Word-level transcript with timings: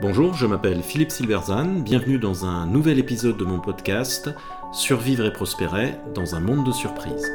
Bonjour, 0.00 0.34
je 0.34 0.46
m'appelle 0.46 0.82
Philippe 0.82 1.10
Silverzan, 1.10 1.80
bienvenue 1.80 2.18
dans 2.18 2.44
un 2.44 2.66
nouvel 2.66 2.98
épisode 2.98 3.38
de 3.38 3.44
mon 3.44 3.58
podcast 3.58 4.28
Survivre 4.72 5.24
et 5.24 5.32
prospérer 5.32 5.94
dans 6.14 6.34
un 6.34 6.40
monde 6.40 6.66
de 6.66 6.72
surprises. 6.72 7.32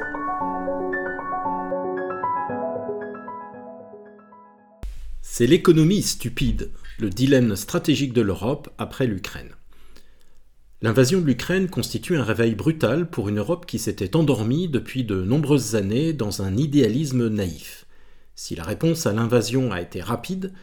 C'est 5.22 5.48
l'économie 5.48 6.04
stupide, 6.04 6.72
le 7.00 7.10
dilemme 7.10 7.56
stratégique 7.56 8.13
de 8.13 8.22
l'Europe 8.22 8.70
après 8.78 9.08
l'Ukraine. 9.08 9.56
L'invasion 10.81 11.22
de 11.22 11.26
l'Ukraine 11.26 11.70
constitue 11.70 12.18
un 12.18 12.24
réveil 12.24 12.56
brutal 12.56 13.10
pour 13.10 13.29
une 13.29 13.40
Europe 13.40 13.66
qui 13.66 13.79
s'était 13.79 14.16
endormie 14.16 14.70
depuis 14.70 15.04
de 15.04 15.24
nombreuses 15.24 15.76
années 15.76 16.13
dans 16.13 16.41
un 16.41 16.55
idéalisme 16.55 17.30
naïf. 17.30 17.86
Si 18.41 18.55
la 18.55 18.63
réponse 18.63 19.05
à 19.05 19.12
l'invasion 19.12 19.73
a 19.73 19.81
été 19.81 19.99
rapide, 19.99 20.53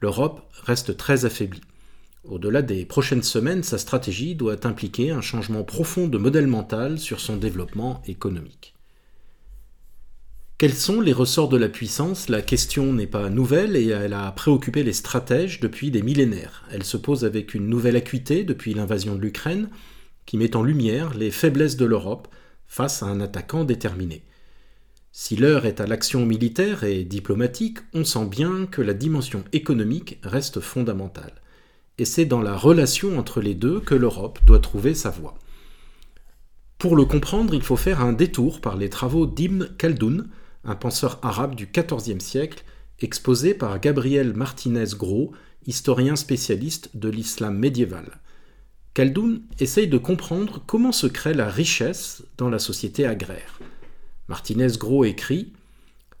l'Europe 0.00 0.50
reste 0.64 0.96
très 0.96 1.26
affaiblie. 1.26 1.60
Au-delà 2.24 2.60
des 2.60 2.84
prochaines 2.84 3.22
semaines, 3.22 3.62
sa 3.62 3.78
stratégie 3.78 4.34
doit 4.34 4.66
impliquer 4.66 5.12
un 5.12 5.20
changement 5.20 5.62
profond 5.62 6.08
de 6.08 6.18
modèle 6.18 6.48
mental 6.48 6.98
sur 6.98 7.20
son 7.20 7.36
développement 7.36 8.02
économique. 8.08 8.74
Quels 10.58 10.74
sont 10.74 11.00
les 11.00 11.12
ressorts 11.12 11.48
de 11.48 11.56
la 11.56 11.68
puissance? 11.68 12.28
La 12.28 12.42
question 12.42 12.92
n'est 12.92 13.06
pas 13.06 13.30
nouvelle 13.30 13.76
et 13.76 13.86
elle 13.86 14.14
a 14.14 14.32
préoccupé 14.32 14.82
les 14.82 14.92
stratèges 14.92 15.60
depuis 15.60 15.92
des 15.92 16.02
millénaires. 16.02 16.64
Elle 16.72 16.82
se 16.82 16.96
pose 16.96 17.24
avec 17.24 17.54
une 17.54 17.68
nouvelle 17.68 17.94
acuité 17.94 18.42
depuis 18.42 18.74
l'invasion 18.74 19.14
de 19.14 19.20
l'Ukraine, 19.20 19.68
qui 20.26 20.36
met 20.36 20.56
en 20.56 20.64
lumière 20.64 21.14
les 21.14 21.30
faiblesses 21.30 21.76
de 21.76 21.86
l'Europe 21.86 22.26
face 22.66 23.04
à 23.04 23.06
un 23.06 23.20
attaquant 23.20 23.62
déterminé. 23.62 24.24
Si 25.12 25.34
l'heure 25.34 25.66
est 25.66 25.80
à 25.80 25.86
l'action 25.88 26.24
militaire 26.24 26.84
et 26.84 27.02
diplomatique, 27.02 27.78
on 27.94 28.04
sent 28.04 28.26
bien 28.26 28.66
que 28.66 28.80
la 28.80 28.94
dimension 28.94 29.42
économique 29.52 30.20
reste 30.22 30.60
fondamentale. 30.60 31.34
Et 31.98 32.04
c'est 32.04 32.26
dans 32.26 32.40
la 32.40 32.56
relation 32.56 33.18
entre 33.18 33.40
les 33.40 33.54
deux 33.54 33.80
que 33.80 33.96
l'Europe 33.96 34.38
doit 34.46 34.60
trouver 34.60 34.94
sa 34.94 35.10
voie. 35.10 35.34
Pour 36.78 36.94
le 36.94 37.04
comprendre, 37.04 37.54
il 37.54 37.62
faut 37.62 37.76
faire 37.76 38.00
un 38.00 38.12
détour 38.12 38.60
par 38.60 38.76
les 38.76 38.88
travaux 38.88 39.26
d'Ibn 39.26 39.68
Khaldoun, 39.76 40.28
un 40.64 40.76
penseur 40.76 41.18
arabe 41.22 41.56
du 41.56 41.66
XIVe 41.66 42.20
siècle, 42.20 42.64
exposé 43.00 43.52
par 43.52 43.80
Gabriel 43.80 44.32
Martinez-Gros, 44.32 45.32
historien 45.66 46.14
spécialiste 46.14 46.96
de 46.96 47.08
l'islam 47.08 47.58
médiéval. 47.58 48.20
Khaldoun 48.94 49.42
essaye 49.58 49.88
de 49.88 49.98
comprendre 49.98 50.62
comment 50.66 50.92
se 50.92 51.08
crée 51.08 51.34
la 51.34 51.50
richesse 51.50 52.22
dans 52.38 52.48
la 52.48 52.60
société 52.60 53.06
agraire. 53.06 53.58
Martinez-Gros 54.30 55.04
écrit 55.04 55.52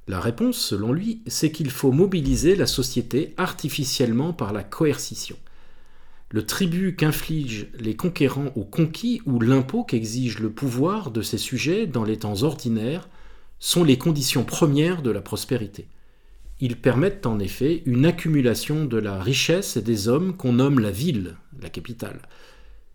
La 0.08 0.18
réponse, 0.18 0.58
selon 0.58 0.92
lui, 0.92 1.22
c'est 1.28 1.52
qu'il 1.52 1.70
faut 1.70 1.92
mobiliser 1.92 2.56
la 2.56 2.66
société 2.66 3.34
artificiellement 3.36 4.32
par 4.32 4.52
la 4.52 4.64
coercition. 4.64 5.36
Le 6.30 6.44
tribut 6.44 6.96
qu'infligent 6.96 7.68
les 7.78 7.94
conquérants 7.94 8.50
aux 8.56 8.64
conquis 8.64 9.22
ou 9.26 9.38
l'impôt 9.38 9.84
qu'exige 9.84 10.40
le 10.40 10.50
pouvoir 10.50 11.12
de 11.12 11.22
ces 11.22 11.38
sujets 11.38 11.86
dans 11.86 12.02
les 12.02 12.18
temps 12.18 12.42
ordinaires 12.42 13.08
sont 13.60 13.84
les 13.84 13.96
conditions 13.96 14.42
premières 14.42 15.02
de 15.02 15.10
la 15.10 15.20
prospérité. 15.20 15.86
Ils 16.58 16.76
permettent 16.76 17.26
en 17.26 17.38
effet 17.38 17.84
une 17.86 18.06
accumulation 18.06 18.86
de 18.86 18.98
la 18.98 19.22
richesse 19.22 19.76
et 19.76 19.82
des 19.82 20.08
hommes 20.08 20.36
qu'on 20.36 20.54
nomme 20.54 20.80
la 20.80 20.90
ville, 20.90 21.36
la 21.62 21.70
capitale, 21.70 22.22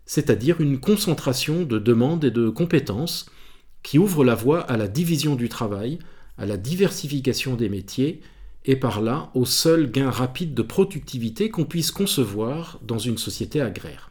c'est-à-dire 0.04 0.60
une 0.60 0.78
concentration 0.78 1.62
de 1.62 1.78
demandes 1.78 2.24
et 2.24 2.30
de 2.30 2.50
compétences 2.50 3.30
qui 3.86 4.00
ouvre 4.00 4.24
la 4.24 4.34
voie 4.34 4.62
à 4.62 4.76
la 4.76 4.88
division 4.88 5.36
du 5.36 5.48
travail, 5.48 6.00
à 6.38 6.44
la 6.44 6.56
diversification 6.56 7.54
des 7.54 7.68
métiers, 7.68 8.20
et 8.64 8.74
par 8.74 9.00
là 9.00 9.30
au 9.34 9.44
seul 9.44 9.92
gain 9.92 10.10
rapide 10.10 10.54
de 10.54 10.62
productivité 10.62 11.50
qu'on 11.50 11.66
puisse 11.66 11.92
concevoir 11.92 12.80
dans 12.82 12.98
une 12.98 13.16
société 13.16 13.60
agraire. 13.60 14.10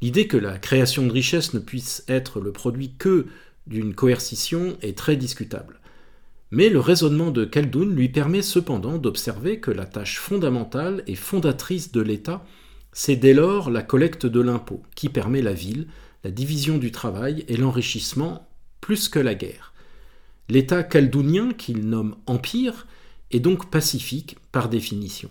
L'idée 0.00 0.28
que 0.28 0.38
la 0.38 0.58
création 0.58 1.06
de 1.06 1.12
richesse 1.12 1.52
ne 1.52 1.58
puisse 1.58 2.04
être 2.08 2.40
le 2.40 2.52
produit 2.52 2.94
que 2.96 3.26
d'une 3.66 3.94
coercition 3.94 4.78
est 4.80 4.96
très 4.96 5.16
discutable. 5.16 5.80
Mais 6.50 6.70
le 6.70 6.80
raisonnement 6.80 7.32
de 7.32 7.44
Khaldoun 7.44 7.94
lui 7.94 8.08
permet 8.08 8.40
cependant 8.40 8.96
d'observer 8.96 9.60
que 9.60 9.70
la 9.70 9.84
tâche 9.84 10.18
fondamentale 10.18 11.02
et 11.06 11.16
fondatrice 11.16 11.92
de 11.92 12.00
l'État, 12.00 12.46
c'est 12.92 13.16
dès 13.16 13.34
lors 13.34 13.70
la 13.70 13.82
collecte 13.82 14.24
de 14.24 14.40
l'impôt, 14.40 14.82
qui 14.94 15.10
permet 15.10 15.42
la 15.42 15.52
ville, 15.52 15.86
la 16.24 16.30
division 16.30 16.78
du 16.78 16.92
travail 16.92 17.44
et 17.48 17.56
l'enrichissement 17.56 18.48
plus 18.80 19.08
que 19.08 19.18
la 19.18 19.34
guerre. 19.34 19.72
L'État 20.48 20.86
chaldounien, 20.88 21.52
qu'il 21.52 21.88
nomme 21.88 22.16
empire, 22.26 22.86
est 23.30 23.40
donc 23.40 23.70
pacifique 23.70 24.36
par 24.52 24.68
définition. 24.68 25.30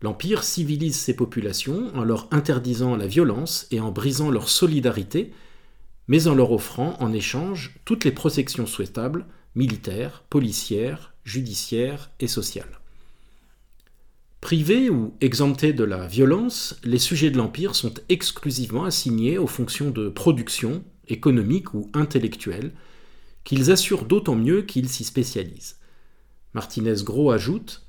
L'empire 0.00 0.42
civilise 0.42 0.96
ses 0.96 1.14
populations 1.14 1.92
en 1.94 2.02
leur 2.02 2.26
interdisant 2.32 2.96
la 2.96 3.06
violence 3.06 3.66
et 3.70 3.80
en 3.80 3.92
brisant 3.92 4.30
leur 4.30 4.48
solidarité, 4.48 5.32
mais 6.08 6.26
en 6.26 6.34
leur 6.34 6.50
offrant 6.50 6.96
en 7.00 7.12
échange 7.12 7.74
toutes 7.84 8.04
les 8.04 8.10
protections 8.10 8.66
souhaitables, 8.66 9.26
militaires, 9.54 10.24
policières, 10.28 11.14
judiciaires 11.24 12.10
et 12.18 12.26
sociales. 12.26 12.81
Privés 14.42 14.90
ou 14.90 15.14
exemptés 15.20 15.72
de 15.72 15.84
la 15.84 16.08
violence, 16.08 16.76
les 16.82 16.98
sujets 16.98 17.30
de 17.30 17.36
l'Empire 17.36 17.76
sont 17.76 17.94
exclusivement 18.08 18.84
assignés 18.84 19.38
aux 19.38 19.46
fonctions 19.46 19.92
de 19.92 20.08
production, 20.08 20.82
économique 21.06 21.74
ou 21.74 21.88
intellectuelle, 21.94 22.72
qu'ils 23.44 23.70
assurent 23.70 24.04
d'autant 24.04 24.34
mieux 24.34 24.62
qu'ils 24.62 24.88
s'y 24.88 25.04
spécialisent. 25.04 25.76
Martinez-Gros 26.54 27.30
ajoute 27.30 27.86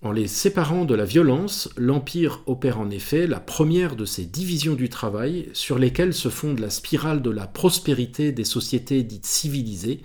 En 0.00 0.12
les 0.12 0.28
séparant 0.28 0.84
de 0.84 0.94
la 0.94 1.04
violence, 1.04 1.68
l'Empire 1.76 2.44
opère 2.46 2.78
en 2.78 2.90
effet 2.90 3.26
la 3.26 3.40
première 3.40 3.96
de 3.96 4.04
ces 4.04 4.24
divisions 4.24 4.74
du 4.74 4.88
travail 4.88 5.50
sur 5.52 5.80
lesquelles 5.80 6.14
se 6.14 6.28
fonde 6.28 6.60
la 6.60 6.70
spirale 6.70 7.22
de 7.22 7.30
la 7.30 7.48
prospérité 7.48 8.30
des 8.30 8.44
sociétés 8.44 9.02
dites 9.02 9.26
civilisées, 9.26 10.02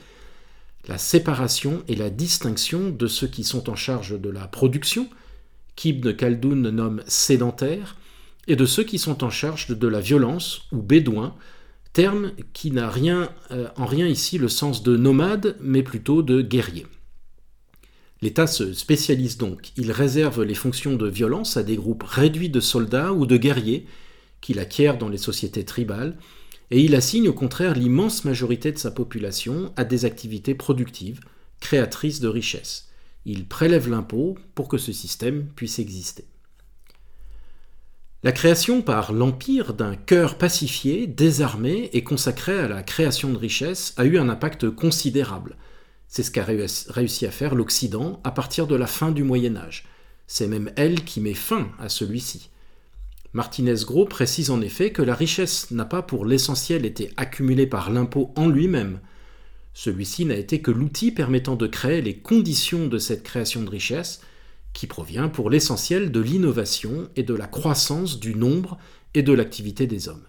la 0.88 0.98
séparation 0.98 1.84
et 1.88 1.96
la 1.96 2.10
distinction 2.10 2.90
de 2.90 3.06
ceux 3.06 3.28
qui 3.28 3.44
sont 3.44 3.70
en 3.70 3.76
charge 3.76 4.20
de 4.20 4.30
la 4.32 4.48
production, 4.48 5.08
qu'Ibn 5.76 6.14
Khaldoun 6.14 6.70
nomme 6.70 7.04
sédentaires, 7.08 7.96
et 8.48 8.56
de 8.56 8.66
ceux 8.66 8.84
qui 8.84 9.00
sont 9.00 9.24
en 9.24 9.30
charge 9.30 9.68
de 9.70 9.88
la 9.88 10.02
violence 10.02 10.64
ou 10.72 10.82
bédouins, 10.82 11.36
terme 11.94 12.32
qui 12.54 12.72
n'a 12.72 12.90
rien, 12.90 13.30
euh, 13.52 13.68
en 13.78 13.86
rien 13.86 14.08
ici 14.08 14.38
le 14.38 14.50
sens 14.50 14.84
de 14.84 14.98
nomade, 14.98 15.56
mais 15.62 15.84
plutôt 15.84 16.24
de 16.24 16.42
guerrier. 16.42 16.86
L'État 18.22 18.48
se 18.48 18.74
spécialise 18.74 19.38
donc, 19.38 19.74
il 19.78 19.92
réserve 19.92 20.44
les 20.44 20.56
fonctions 20.56 20.96
de 20.96 21.08
violence 21.08 21.58
à 21.58 21.64
des 21.64 21.76
groupes 21.76 22.04
réduits 22.04 22.50
de 22.50 22.60
soldats 22.60 23.14
ou 23.14 23.26
de 23.26 23.38
guerriers 23.38 23.86
qu'il 24.42 24.60
acquiert 24.60 24.98
dans 24.98 25.10
les 25.10 25.18
sociétés 25.18 25.66
tribales, 25.66 26.18
et 26.72 26.82
il 26.82 26.96
assigne 26.96 27.30
au 27.30 27.34
contraire 27.34 27.76
l'immense 27.76 28.26
majorité 28.26 28.72
de 28.72 28.78
sa 28.78 28.92
population 28.92 29.72
à 29.76 29.84
des 29.84 30.06
activités 30.06 30.56
productives, 30.56 31.20
créatrices 31.60 32.20
de 32.20 32.28
richesses. 32.28 32.90
Il 33.26 33.48
prélève 33.48 33.90
l'impôt 33.90 34.38
pour 34.56 34.68
que 34.68 34.78
ce 34.78 34.92
système 34.92 35.46
puisse 35.56 35.80
exister. 35.80 36.26
La 38.24 38.32
création 38.32 38.82
par 38.82 39.12
l'Empire 39.12 39.74
d'un 39.74 39.96
cœur 39.96 40.38
pacifié, 40.38 41.08
désarmé 41.08 41.90
et 41.92 42.04
consacré 42.06 42.58
à 42.58 42.70
la 42.70 42.82
création 42.82 43.34
de 43.34 43.38
richesses 43.38 43.94
a 43.98 44.06
eu 44.06 44.18
un 44.18 44.30
impact 44.30 44.70
considérable. 44.70 45.58
C'est 46.08 46.24
ce 46.24 46.32
qu'a 46.32 46.46
réussi 46.46 47.26
à 47.26 47.32
faire 47.32 47.54
l'Occident 47.54 48.22
à 48.24 48.32
partir 48.32 48.68
de 48.68 48.76
la 48.76 48.88
fin 48.88 49.12
du 49.12 49.24
Moyen 49.24 49.58
Âge. 49.58 49.86
C'est 50.26 50.48
même 50.48 50.72
elle 50.78 51.04
qui 51.04 51.20
met 51.20 51.34
fin 51.34 51.70
à 51.80 51.90
celui-ci. 51.90 52.50
Martinez-Gros 53.34 54.06
précise 54.06 54.52
en 54.52 54.62
effet 54.62 54.92
que 54.92 55.02
la 55.02 55.16
richesse 55.16 55.72
n'a 55.72 55.86
pas 55.86 56.02
pour 56.02 56.26
l'essentiel 56.26 56.86
été 56.86 57.12
accumulée 57.18 57.68
par 57.68 57.90
l'impôt 57.90 58.32
en 58.38 58.48
lui-même, 58.48 59.00
celui-ci 59.74 60.26
n'a 60.26 60.36
été 60.36 60.62
que 60.62 60.72
l'outil 60.72 61.12
permettant 61.12 61.56
de 61.56 61.68
créer 61.68 62.02
les 62.02 62.18
conditions 62.18 62.88
de 62.88 62.98
cette 62.98 63.24
création 63.24 63.64
de 63.64 63.70
richesse, 63.70 64.22
qui 64.74 64.88
provient 64.88 65.30
pour 65.30 65.50
l'essentiel 65.50 66.12
de 66.12 66.20
l'innovation 66.20 67.10
et 67.16 67.24
de 67.24 67.34
la 67.34 67.48
croissance 67.48 68.20
du 68.20 68.36
nombre 68.36 68.78
et 69.14 69.22
de 69.22 69.34
l'activité 69.34 69.88
des 69.88 70.10
hommes. 70.10 70.26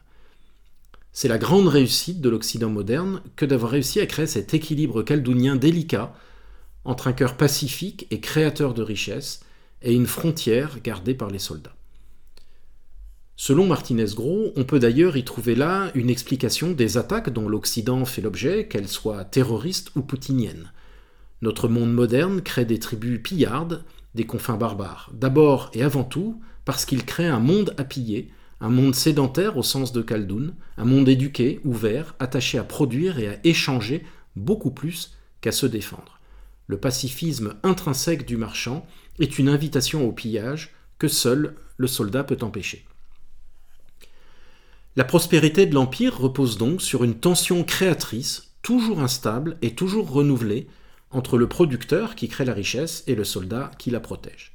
C'est 1.13 1.29
la 1.29 1.39
grande 1.39 1.69
réussite 1.69 2.21
de 2.21 2.29
l'Occident 2.29 2.69
moderne 2.69 3.23
que 3.37 3.47
d'avoir 3.47 3.73
réussi 3.73 4.01
à 4.01 4.07
créer 4.07 4.27
cet 4.27 4.53
équilibre 4.53 5.03
caldounien 5.03 5.57
délicat 5.57 6.15
entre 6.85 7.07
un 7.09 7.13
cœur 7.13 7.37
pacifique 7.37 8.07
et 8.11 8.21
créateur 8.21 8.75
de 8.75 8.83
richesse 8.83 9.41
et 9.81 9.95
une 9.95 10.07
frontière 10.07 10.81
gardée 10.83 11.15
par 11.15 11.31
les 11.31 11.39
soldats. 11.39 11.77
Selon 13.37 13.67
Martinez-Gros, 13.67 14.53
on 14.55 14.65
peut 14.65 14.79
d'ailleurs 14.79 15.17
y 15.17 15.25
trouver 15.25 15.57
là 15.57 15.91
une 15.95 16.09
explication 16.09 16.71
des 16.71 16.99
attaques 16.99 17.31
dont 17.31 17.49
l'Occident 17.49 18.05
fait 18.05 18.23
l'objet, 18.23 18.69
qu'elles 18.69 18.89
soient 18.89 19.25
terroristes 19.25 19.91
ou 19.97 20.03
poutiniennes. 20.03 20.71
Notre 21.43 21.69
monde 21.69 21.93
moderne 21.93 22.43
crée 22.43 22.65
des 22.65 22.79
tribus 22.79 23.21
pillardes, 23.21 23.85
des 24.15 24.25
confins 24.25 24.57
barbares, 24.57 25.11
d'abord 25.13 25.71
et 25.75 25.83
avant 25.83 26.05
tout 26.05 26.41
parce 26.65 26.85
qu'il 26.85 27.05
crée 27.05 27.27
un 27.27 27.41
monde 27.41 27.75
à 27.77 27.85
piller, 27.85 28.31
un 28.61 28.71
monde 28.71 28.95
sédentaire 28.95 29.59
au 29.59 29.63
sens 29.65 29.93
de 29.93 30.01
Khaldoun, 30.01 30.55
un 30.79 30.85
monde 30.85 31.09
éduqué, 31.09 31.61
ouvert, 31.65 32.15
attaché 32.21 32.57
à 32.57 32.65
produire 32.65 33.19
et 33.19 33.29
à 33.29 33.39
échanger 33.45 34.05
beaucoup 34.37 34.71
plus 34.71 35.19
qu'à 35.41 35.53
se 35.53 35.67
défendre. 35.67 36.21
Le 36.69 36.79
pacifisme 36.79 37.57
intrinsèque 37.63 38.27
du 38.27 38.37
marchand 38.37 38.87
est 39.19 39.39
une 39.39 39.49
invitation 39.49 40.09
au 40.09 40.13
pillage 40.13 40.73
que 40.99 41.09
seul 41.09 41.57
le 41.77 41.89
soldat 41.89 42.25
peut 42.25 42.39
empêcher. 42.41 42.87
La 44.97 45.05
prospérité 45.05 45.67
de 45.67 45.75
l'Empire 45.75 46.17
repose 46.17 46.57
donc 46.57 46.81
sur 46.81 47.03
une 47.03 47.17
tension 47.17 47.65
créatrice, 47.65 48.55
toujours 48.63 49.01
instable 49.01 49.57
et 49.61 49.75
toujours 49.75 50.09
renouvelée, 50.09 50.69
entre 51.11 51.37
le 51.37 51.49
producteur 51.49 52.15
qui 52.15 52.29
crée 52.29 52.45
la 52.45 52.55
richesse 52.55 53.03
et 53.09 53.17
le 53.17 53.25
soldat 53.25 53.73
qui 53.77 53.91
la 53.91 53.99
protège. 53.99 54.53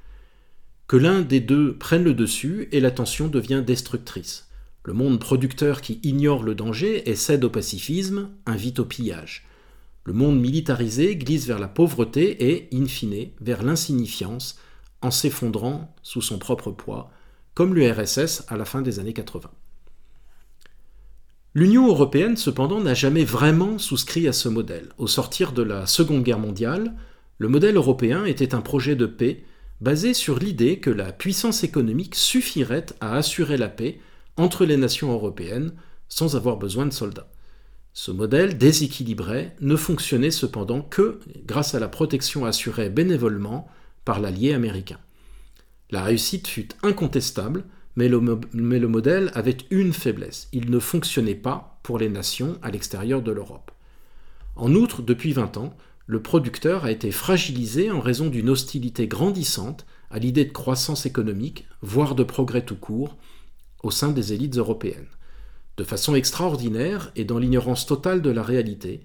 Que 0.88 0.96
l'un 0.96 1.22
des 1.22 1.42
deux 1.42 1.76
prenne 1.76 2.06
le 2.06 2.14
dessus 2.14 2.70
et 2.72 2.80
la 2.80 2.90
tension 2.90 3.28
devient 3.28 3.62
destructrice. 3.66 4.48
Le 4.86 4.94
monde 4.94 5.20
producteur 5.20 5.82
qui 5.82 6.00
ignore 6.04 6.44
le 6.44 6.56
danger 6.56 7.10
et 7.10 7.16
cède 7.16 7.44
au 7.44 7.50
pacifisme 7.50 8.30
invite 8.46 8.80
au 8.80 8.86
pillage. 8.86 9.46
Le 10.06 10.14
monde 10.14 10.40
militarisé 10.40 11.18
glisse 11.18 11.48
vers 11.48 11.60
la 11.60 11.68
pauvreté 11.68 12.50
et, 12.50 12.70
in 12.74 12.86
fine, 12.86 13.28
vers 13.42 13.62
l'insignifiance, 13.62 14.58
en 15.02 15.12
s'effondrant 15.12 15.94
sous 16.02 16.22
son 16.22 16.40
propre 16.40 16.72
poids, 16.72 17.12
comme 17.56 17.76
l'URSS 17.76 18.46
à 18.48 18.56
la 18.56 18.64
fin 18.64 18.82
des 18.82 19.00
années 19.00 19.14
80. 19.14 19.52
L'Union 21.60 21.90
européenne, 21.90 22.38
cependant, 22.38 22.80
n'a 22.80 22.94
jamais 22.94 23.26
vraiment 23.26 23.78
souscrit 23.78 24.30
à 24.30 24.32
ce 24.32 24.48
modèle. 24.48 24.94
Au 24.98 25.08
sortir 25.08 25.52
de 25.52 25.62
la 25.62 25.88
Seconde 25.88 26.24
Guerre 26.24 26.40
mondiale, 26.40 26.94
le 27.38 27.50
modèle 27.50 27.76
européen 27.76 28.24
était 28.24 28.56
un 28.56 28.62
projet 28.62 28.96
de 28.96 29.06
paix 29.06 29.44
basé 29.82 30.14
sur 30.14 30.40
l'idée 30.40 30.80
que 30.80 30.90
la 30.90 31.12
puissance 31.12 31.66
économique 31.66 32.16
suffirait 32.16 32.86
à 33.02 33.18
assurer 33.18 33.58
la 33.58 33.68
paix 33.68 34.00
entre 34.38 34.64
les 34.64 34.78
nations 34.78 35.12
européennes 35.12 35.74
sans 36.08 36.38
avoir 36.38 36.56
besoin 36.56 36.86
de 36.86 36.94
soldats. 36.94 37.30
Ce 37.92 38.12
modèle 38.12 38.58
déséquilibré 38.58 39.52
ne 39.60 39.76
fonctionnait 39.76 40.32
cependant 40.32 40.82
que 40.82 41.20
grâce 41.46 41.76
à 41.76 41.82
la 41.82 41.90
protection 41.90 42.46
assurée 42.46 42.90
bénévolement 42.90 43.68
par 44.06 44.22
l'allié 44.22 44.54
américain. 44.54 45.00
La 45.92 46.04
réussite 46.04 46.48
fut 46.48 46.70
incontestable, 46.84 47.66
mais 48.00 48.08
le, 48.08 48.88
modèle 48.88 49.30
avait 49.36 49.58
une 49.72 49.92
faiblesse. 49.92 50.48
Il 50.54 50.72
ne 50.72 50.80
fonctionnait 50.80 51.36
pas 51.36 51.82
pour 51.84 52.00
les 52.00 52.08
nations 52.08 52.58
à 52.62 52.72
l'extérieur 52.72 53.22
de 53.22 53.34
l'Europe. 53.34 53.72
En 54.56 54.74
outre, 54.74 55.02
depuis 55.02 55.34
20 55.34 55.58
ans, 55.58 55.76
le 56.08 56.22
producteur 56.22 56.86
a 56.86 56.92
été 56.92 57.12
fragilisé 57.12 57.92
en 57.92 58.00
raison 58.00 58.28
d'une 58.28 58.50
hostilité 58.50 59.08
grandissante 59.08 59.86
à 60.12 60.18
l'idée 60.18 60.46
de 60.46 60.54
croissance 60.54 61.06
économique, 61.06 61.68
voire 61.82 62.16
de 62.16 62.24
progrès 62.24 62.64
tout 62.64 62.78
court, 62.78 63.18
au 63.84 63.92
sein 63.92 64.12
des 64.12 64.32
élites 64.32 64.58
européennes. 64.58 65.10
De 65.76 65.84
façon 65.84 66.16
extraordinaire 66.16 67.12
et 67.18 67.26
dans 67.26 67.38
l'ignorance 67.38 67.86
totale 67.86 68.22
de 68.22 68.30
la 68.30 68.44
réalité, 68.44 69.02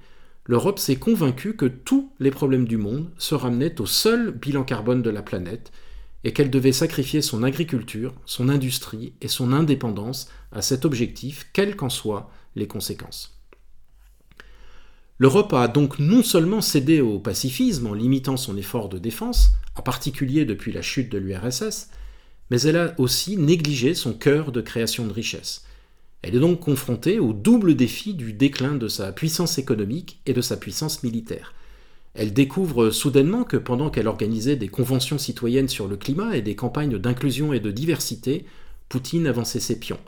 l'Europe 0.46 0.78
s'est 0.78 0.96
convaincue 0.96 1.56
que 1.56 1.66
tous 1.66 2.12
les 2.20 2.30
problèmes 2.30 2.68
du 2.68 2.76
monde 2.76 3.10
se 3.18 3.34
ramenaient 3.34 3.80
au 3.80 3.86
seul 3.86 4.30
bilan 4.30 4.62
carbone 4.62 5.02
de 5.02 5.10
la 5.10 5.22
planète 5.22 5.72
et 6.24 6.32
qu'elle 6.32 6.50
devait 6.50 6.72
sacrifier 6.72 7.22
son 7.22 7.42
agriculture, 7.42 8.14
son 8.24 8.48
industrie 8.48 9.12
et 9.20 9.28
son 9.28 9.52
indépendance 9.52 10.28
à 10.52 10.62
cet 10.62 10.84
objectif, 10.84 11.46
quelles 11.52 11.76
qu'en 11.76 11.90
soient 11.90 12.30
les 12.56 12.66
conséquences. 12.66 13.38
L'Europe 15.18 15.52
a 15.52 15.68
donc 15.68 15.98
non 16.00 16.22
seulement 16.22 16.60
cédé 16.60 17.00
au 17.00 17.20
pacifisme 17.20 17.86
en 17.86 17.94
limitant 17.94 18.36
son 18.36 18.56
effort 18.56 18.88
de 18.88 18.98
défense, 18.98 19.52
en 19.76 19.82
particulier 19.82 20.44
depuis 20.44 20.72
la 20.72 20.82
chute 20.82 21.12
de 21.12 21.18
l'URSS, 21.18 21.90
mais 22.50 22.60
elle 22.62 22.76
a 22.76 22.94
aussi 22.98 23.36
négligé 23.36 23.94
son 23.94 24.12
cœur 24.12 24.50
de 24.50 24.60
création 24.60 25.06
de 25.06 25.12
richesse. 25.12 25.64
Elle 26.22 26.34
est 26.34 26.40
donc 26.40 26.60
confrontée 26.60 27.20
au 27.20 27.32
double 27.32 27.74
défi 27.74 28.14
du 28.14 28.32
déclin 28.32 28.74
de 28.74 28.88
sa 28.88 29.12
puissance 29.12 29.58
économique 29.58 30.20
et 30.26 30.32
de 30.32 30.40
sa 30.40 30.56
puissance 30.56 31.02
militaire. 31.02 31.54
Elle 32.14 32.32
découvre 32.32 32.90
soudainement 32.90 33.42
que 33.42 33.56
pendant 33.56 33.90
qu'elle 33.90 34.06
organisait 34.06 34.56
des 34.56 34.68
conventions 34.68 35.18
citoyennes 35.18 35.68
sur 35.68 35.88
le 35.88 35.96
climat 35.96 36.36
et 36.36 36.42
des 36.42 36.54
campagnes 36.54 36.98
d'inclusion 36.98 37.52
et 37.52 37.60
de 37.60 37.72
diversité, 37.72 38.46
Poutine 38.88 39.26
avançait 39.26 39.60
ses 39.60 39.80
pions. 39.80 39.98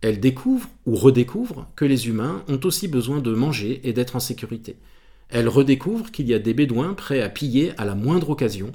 Elle 0.00 0.20
découvre 0.20 0.68
ou 0.86 0.94
redécouvre 0.94 1.66
que 1.74 1.86
les 1.86 2.06
humains 2.06 2.44
ont 2.48 2.60
aussi 2.64 2.86
besoin 2.86 3.20
de 3.20 3.32
manger 3.32 3.80
et 3.84 3.92
d'être 3.92 4.14
en 4.14 4.20
sécurité. 4.20 4.76
Elle 5.30 5.48
redécouvre 5.48 6.10
qu'il 6.10 6.26
y 6.28 6.34
a 6.34 6.38
des 6.38 6.54
bédouins 6.54 6.94
prêts 6.94 7.22
à 7.22 7.28
piller 7.28 7.72
à 7.78 7.84
la 7.84 7.94
moindre 7.94 8.30
occasion 8.30 8.70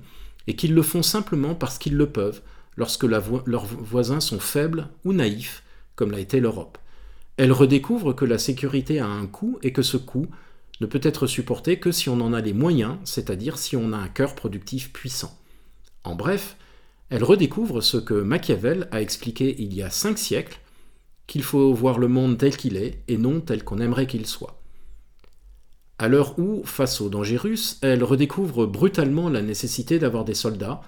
et 0.48 0.56
qu'ils 0.56 0.74
le 0.74 0.81
font 0.81 1.04
simplement 1.04 1.56
parce 1.56 1.78
qu'ils 1.78 1.96
le 1.96 2.10
peuvent 2.10 2.42
lorsque 2.76 3.04
leurs 3.04 3.66
voisins 3.66 4.19
sont 4.19 4.40
faibles 4.40 4.90
ou 5.06 5.14
naïfs, 5.14 5.64
comme 5.96 6.12
l'a 6.12 6.19
été 6.19 6.40
l'Europe. 6.40 6.78
Elle 7.38 7.52
redécouvre 7.52 8.16
que 8.16 8.26
la 8.26 8.38
sécurité 8.38 9.00
a 9.00 9.08
un 9.08 9.28
coût 9.28 9.58
et 9.64 9.72
que 9.72 9.81
ce 9.81 9.98
coût 9.98 10.28
ne 10.81 10.86
peut 10.86 11.02
être 11.04 11.28
supporté 11.28 11.80
que 11.80 11.92
si 11.92 12.10
on 12.10 12.20
en 12.22 12.34
a 12.34 12.42
les 12.42 12.54
moyens, 12.54 12.98
c'est-à-dire 13.04 13.58
si 13.58 13.75
on 13.75 13.94
a 13.94 13.98
un 13.98 14.08
cœur 14.08 14.36
productif 14.36 14.92
puissant. 14.92 15.38
En 16.04 16.16
bref, 16.16 16.58
elle 17.10 17.24
redécouvre 17.24 17.81
ce 17.81 17.98
que 17.98 18.16
Machiavel 18.16 18.88
a 18.92 19.02
expliqué 19.02 19.56
il 19.60 19.74
y 19.74 19.84
a 19.84 19.90
cinq 19.90 20.18
siècles, 20.18 20.60
qu'il 21.28 21.44
faut 21.44 21.74
voir 21.74 22.00
le 22.00 22.08
monde 22.08 22.38
tel 22.38 22.58
qu'il 22.58 22.75
est 22.75 23.04
et 23.08 23.18
non 23.18 23.40
tel 23.40 23.64
qu'on 23.64 23.80
aimerait 23.80 24.08
qu'il 24.08 24.25
soit. 24.25 24.62
À 26.00 26.08
l'heure 26.08 26.38
où, 26.40 26.64
face 26.66 27.00
aux 27.02 27.10
dangers 27.10 27.38
russes, 27.38 27.78
elle 27.81 28.04
redécouvre 28.04 28.66
brutalement 28.66 29.30
la 29.30 29.42
nécessité 29.42 30.00
d'avoir 30.00 30.26
des 30.26 30.34
soldats, 30.34 30.81